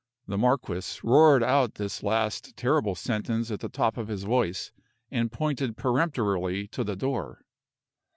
The 0.27 0.35
marquis 0.35 0.99
roared 1.03 1.43
out 1.43 1.75
this 1.75 2.01
last 2.01 2.57
terrible 2.57 2.95
sentence 2.95 3.51
at 3.51 3.59
the 3.59 3.69
top 3.69 3.97
of 3.97 4.07
his 4.07 4.23
voice, 4.23 4.71
and 5.11 5.31
pointed 5.31 5.77
peremptorily 5.77 6.67
to 6.69 6.83
the 6.83 6.95
door. 6.95 7.45